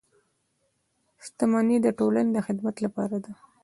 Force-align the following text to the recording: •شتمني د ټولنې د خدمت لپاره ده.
•شتمني 1.25 1.77
د 1.81 1.87
ټولنې 1.99 2.31
د 2.35 2.37
خدمت 2.47 2.75
لپاره 2.85 3.17
ده. 3.23 3.33